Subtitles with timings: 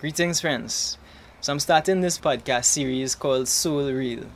[0.00, 0.96] Greetings, friends.
[1.40, 4.26] So, I'm starting this podcast series called Soul Real.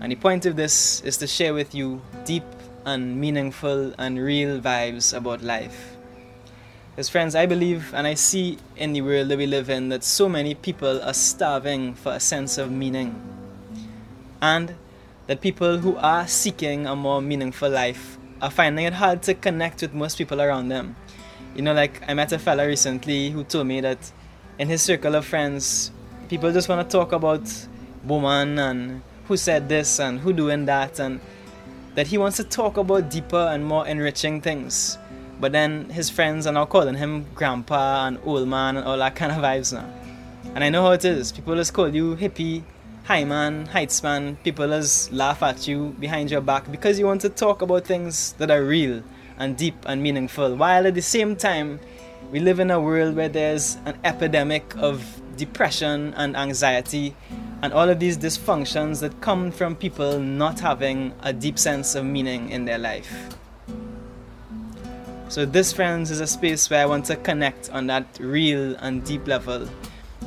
[0.00, 2.42] And the point of this is to share with you deep
[2.84, 5.96] and meaningful and real vibes about life.
[6.90, 10.02] Because, friends, I believe and I see in the world that we live in that
[10.02, 13.14] so many people are starving for a sense of meaning.
[14.42, 14.74] And
[15.28, 19.82] that people who are seeking a more meaningful life are finding it hard to connect
[19.82, 20.96] with most people around them.
[21.54, 24.10] You know, like I met a fella recently who told me that
[24.58, 25.90] in his circle of friends,
[26.28, 27.42] people just want to talk about
[28.04, 31.20] woman and who said this and who doing that and
[31.94, 34.98] that he wants to talk about deeper and more enriching things.
[35.40, 39.16] But then his friends are now calling him grandpa and old man and all that
[39.16, 39.88] kind of vibes now.
[40.54, 41.32] And I know how it is.
[41.32, 42.62] People just call you hippie,
[43.04, 44.36] high man, heights man.
[44.44, 48.32] People just laugh at you behind your back because you want to talk about things
[48.34, 49.02] that are real
[49.38, 50.56] and deep and meaningful.
[50.56, 51.80] While at the same time,
[52.30, 55.04] we live in a world where there's an epidemic of
[55.36, 57.14] depression and anxiety
[57.62, 62.04] and all of these dysfunctions that come from people not having a deep sense of
[62.04, 63.36] meaning in their life.
[65.28, 69.04] So, this, friends, is a space where I want to connect on that real and
[69.04, 69.68] deep level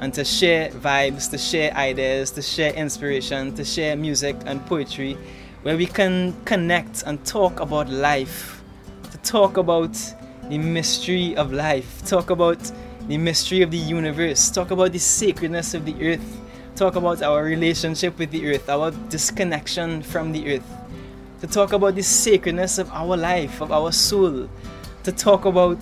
[0.00, 5.16] and to share vibes, to share ideas, to share inspiration, to share music and poetry
[5.62, 8.62] where we can connect and talk about life,
[9.10, 9.96] to talk about
[10.48, 12.70] the mystery of life, talk about
[13.08, 16.40] the mystery of the universe, talk about the sacredness of the earth,
[16.76, 20.70] talk about our relationship with the earth, our disconnection from the earth,
[21.40, 24.48] to talk about the sacredness of our life, of our soul,
[25.02, 25.78] to talk about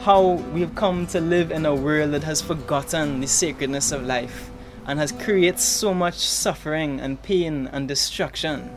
[0.00, 4.50] how we've come to live in a world that has forgotten the sacredness of life
[4.86, 8.70] and has created so much suffering and pain and destruction.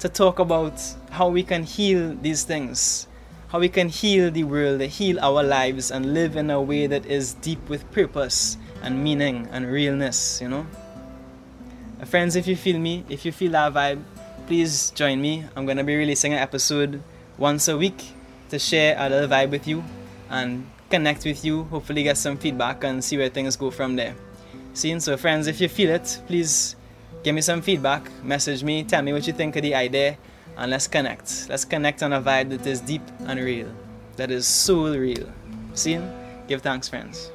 [0.00, 3.08] To talk about how we can heal these things
[3.48, 7.06] how we can heal the world, heal our lives, and live in a way that
[7.06, 10.66] is deep with purpose and meaning and realness, you know?
[12.00, 14.02] Uh, friends, if you feel me, if you feel that vibe,
[14.46, 15.44] please join me.
[15.54, 17.02] I'm gonna be releasing an episode
[17.38, 18.12] once a week
[18.50, 19.84] to share a little vibe with you
[20.28, 24.14] and connect with you, hopefully get some feedback and see where things go from there.
[24.74, 26.76] See, so friends, if you feel it, please
[27.22, 30.18] give me some feedback, message me, tell me what you think of the idea
[30.56, 31.48] and let's connect.
[31.48, 33.72] Let's connect on a vibe that is deep and real,
[34.16, 35.28] that is soul real.
[35.74, 36.00] See?
[36.48, 37.30] Give thanks, friends.